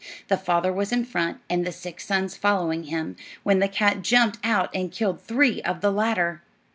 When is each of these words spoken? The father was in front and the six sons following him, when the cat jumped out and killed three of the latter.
The 0.29 0.37
father 0.37 0.73
was 0.73 0.91
in 0.91 1.05
front 1.05 1.41
and 1.47 1.63
the 1.63 1.71
six 1.71 2.07
sons 2.07 2.35
following 2.35 2.85
him, 2.85 3.15
when 3.43 3.59
the 3.59 3.67
cat 3.67 4.01
jumped 4.01 4.39
out 4.43 4.71
and 4.75 4.91
killed 4.91 5.21
three 5.21 5.61
of 5.61 5.81
the 5.81 5.91
latter. 5.91 6.41